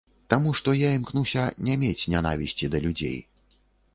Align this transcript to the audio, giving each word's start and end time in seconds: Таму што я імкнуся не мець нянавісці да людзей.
Таму 0.33 0.51
што 0.59 0.71
я 0.77 0.89
імкнуся 0.99 1.43
не 1.67 1.75
мець 1.83 2.09
нянавісці 2.15 2.71
да 2.77 2.81
людзей. 2.87 3.19